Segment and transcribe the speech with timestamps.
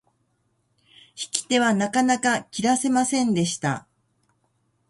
[1.09, 3.87] 引き手はなかなか切らせませんでした。